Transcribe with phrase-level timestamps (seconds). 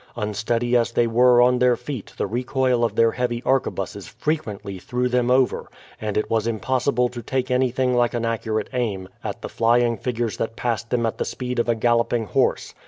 [0.15, 5.07] Unsteady as they were on their feet the recoil of their heavy arquebuses frequently threw
[5.07, 5.69] them over,
[6.01, 10.37] and it was impossible to take anything like an accurate aim at the flying figures
[10.37, 12.73] that passed them at the speed of a galloping horse.